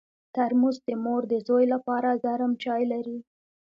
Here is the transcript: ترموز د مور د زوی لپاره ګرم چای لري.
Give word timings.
ترموز 0.35 0.77
د 0.87 0.89
مور 1.03 1.21
د 1.31 1.33
زوی 1.47 1.65
لپاره 1.73 2.19
ګرم 2.25 2.51
چای 2.63 2.83
لري. 2.93 3.19